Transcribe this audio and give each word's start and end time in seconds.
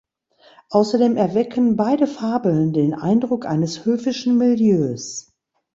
Außerdem 0.71 1.15
erwecken 1.15 1.75
beide 1.75 2.07
Fabeln 2.07 2.73
den 2.73 2.95
Eindruck 2.95 3.45
eines 3.45 3.85
höfischen 3.85 4.35
Milieus. 4.35 5.31